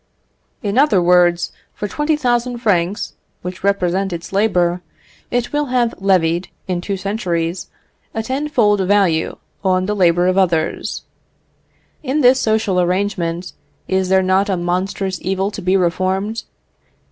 In 0.63 0.79
other 0.79 0.99
words, 0.99 1.51
for 1.75 1.87
20,000 1.87 2.57
francs, 2.57 3.13
which 3.43 3.63
represent 3.63 4.11
its 4.11 4.33
labour, 4.33 4.81
it 5.29 5.53
will 5.53 5.65
have 5.67 5.93
levied, 5.99 6.49
in 6.67 6.81
two 6.81 6.97
centuries, 6.97 7.67
a 8.15 8.23
tenfold 8.23 8.81
value 8.87 9.37
on 9.63 9.85
the 9.85 9.95
labour 9.95 10.25
of 10.25 10.39
others. 10.39 11.03
In 12.01 12.21
this 12.21 12.39
social 12.41 12.81
arrangement, 12.81 13.53
is 13.87 14.09
there 14.09 14.23
not 14.23 14.49
a 14.49 14.57
monstrous 14.57 15.19
evil 15.21 15.51
to 15.51 15.61
be 15.61 15.77
reformed? 15.77 16.45